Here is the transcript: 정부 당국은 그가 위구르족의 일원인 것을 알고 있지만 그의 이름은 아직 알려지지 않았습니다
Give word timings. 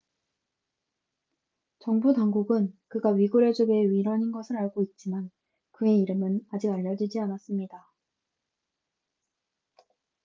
정부 1.77 2.15
당국은 2.15 2.75
그가 2.87 3.11
위구르족의 3.11 3.81
일원인 3.83 4.31
것을 4.31 4.57
알고 4.57 4.81
있지만 4.81 5.29
그의 5.73 5.99
이름은 5.99 6.43
아직 6.49 6.71
알려지지 6.71 7.19
않았습니다 7.19 7.87